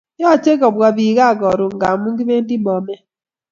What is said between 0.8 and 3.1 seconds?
pi kaa karon ngamun kipendi Bomet